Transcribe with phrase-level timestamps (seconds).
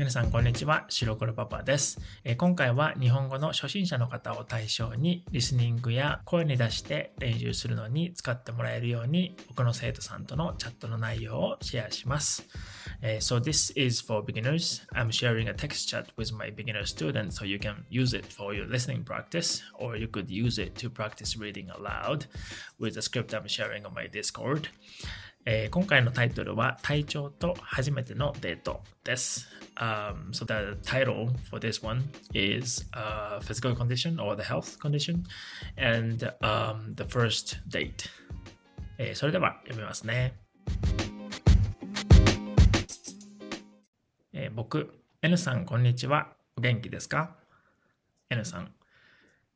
[0.00, 0.86] 皆さん、こんにちは。
[0.88, 12.48] 白黒パパです、え、今回は日本語の初心者の方を対象に、リスニングや声に出して練習するのに使ってもらえるように、僕の生徒さんとのチャットの内容をシェアします。
[13.02, 14.82] Uh, so this is for beginners.
[14.94, 18.54] I'm sharing a text chat with my beginner students so you can use it for
[18.54, 22.24] your listening practice or you could use it to practice reading aloud
[22.78, 24.68] with the script I'm sharing on my Discord.
[25.52, 29.48] えー、今回のタイトルは体調と初めてのデートです。
[29.74, 35.24] Um, so the title for this one is uh, physical condition or the health condition
[35.76, 38.08] and um, the first date、
[38.98, 40.34] えー、それでは読みますね。
[44.32, 46.28] えー、僕、N さん、こんにちは。
[46.56, 47.34] お元気ですか
[48.30, 48.72] ?N さん、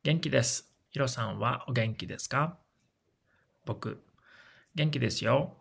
[0.03, 0.75] 元気です。
[0.89, 2.57] ヒロさんはお元気ですか
[3.63, 4.03] 僕、
[4.75, 5.55] 元気ですよ。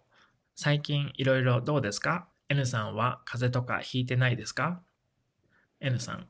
[0.57, 4.83] 最近いろいろどうですか ?N さんは風邪とかひいてないですか
[5.81, 6.29] ?N さん。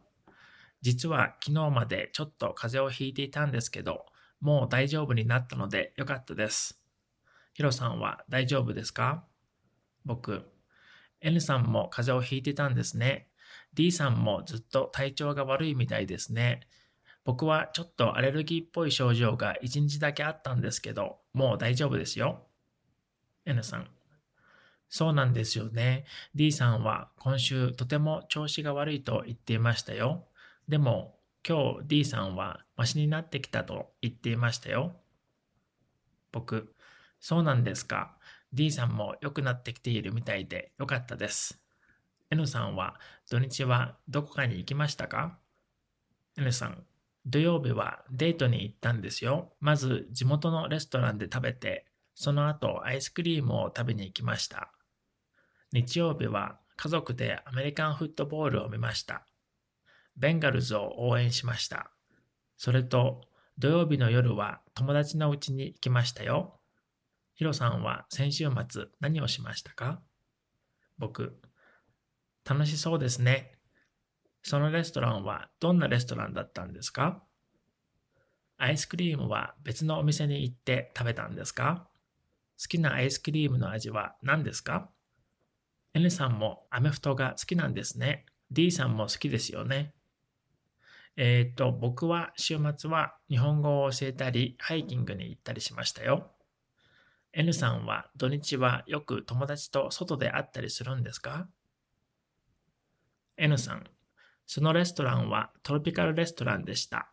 [0.81, 4.07] 実は昨日までちょっと風邪をひいていたんですけど、
[4.41, 6.81] もう大丈夫になったのでよかったです。
[7.53, 9.25] ヒロさんは大丈夫ですか？
[10.05, 10.51] 僕。
[11.20, 13.29] N さんも風邪をひいてたんですね。
[13.75, 16.61] D さんもずっと体調が悪いみたいですね。
[17.25, 22.47] 僕はちょっとアレルギーっぽい症状が1日だけあったんですけど、もう大丈夫ですよ。
[23.47, 23.89] N さん。
[24.89, 26.05] そうなんですよね。
[26.35, 30.27] D さんは今週とても調子が悪いと言っていましたよ。
[30.69, 34.97] でも今日 D さんはマシになってきたと言っていましたよ。
[36.33, 36.75] 僕、
[37.21, 38.17] そうなんですか。
[38.53, 41.61] D さんも良くなってきているみたいでよかったです。
[42.31, 42.98] N さんは
[43.29, 45.39] 土日はどこかに行きましたか
[46.39, 46.85] ?N さん、
[47.27, 49.53] 土曜日はデートに行ったんですよ。
[49.61, 54.73] まず地元のレストランで食べて、その後アイスクリームを食べに行きました。
[55.73, 59.27] 日曜日は家族でアメリカンフットボールを見ました。
[60.17, 61.91] ベンガルズを応援しました。
[62.57, 63.23] それと
[63.58, 66.61] 土曜日の夜は友達の家に行きましたよ。
[67.35, 70.01] ヒロさんは先週末何をしましたか？
[70.98, 71.41] 僕、
[72.48, 73.58] 楽しそうですね。
[74.42, 77.25] そのレストランはどんなレストランだったんですか？
[78.57, 81.89] アイスクリームは別のお店に行って食べたんですか？
[82.61, 84.91] 好きなアイスクリームの味は何ですか
[85.95, 88.27] ？N さんもアメフトが好きなんですね。
[88.51, 89.95] D さんも好きですよね。
[91.17, 96.33] えっ、ー、と、僕は週末は日本語を教えたり、ハイキングに行ったりしましたよ。
[97.33, 101.48] N さんは土日はよく友達と外で会ったりするんですか
[103.37, 103.85] ?N さん、
[104.47, 107.11] そのレストランはトロピカルレストランでした。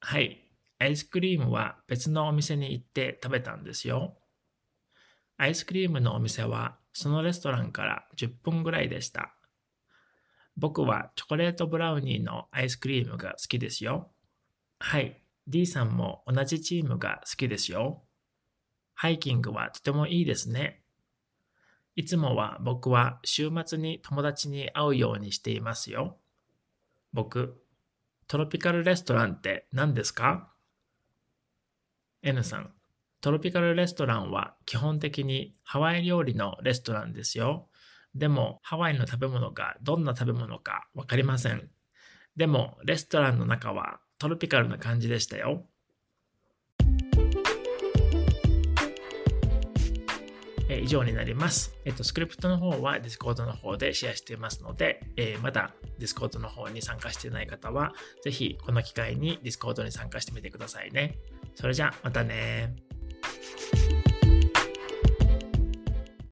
[0.00, 4.19] はい、アイスクリームは別のお店に行って食べたんですよ。
[5.40, 9.34] アイスクリームのお店はそのレストランから10分ぐらいでした。
[10.58, 14.10] 僕はチョコレートブラウニーのアイスクリームが好きですよ。
[14.80, 15.18] はい、
[15.48, 18.02] D さんも同じチームが好きですよ。
[18.92, 20.82] ハイキングはとてもいいですね。
[21.96, 26.18] いつもは僕は週末に友達に会うようにしていますよ。
[27.14, 27.64] 僕、
[28.26, 30.52] トロピカルレストランって何ですか
[32.22, 32.74] ?N さん、
[33.20, 37.68] トロピカルレストランは基本的にハワイ料理のレストランですよ。
[38.14, 41.68] でもハワイの食べ物がどんな食べ物かわかりません。
[42.36, 45.66] でもレストランの中はトロピカルな感じでしたよ。
[50.70, 51.76] え以上になります。
[51.84, 57.92] えっと、スクリプトの方は Discord の方でシェアしていますので、えー、まだ Discord の方に参加していない方は、
[58.22, 61.18] ぜひこの機会に Discord に参加してみてくださいね。
[61.56, 62.76] それじゃあ、またね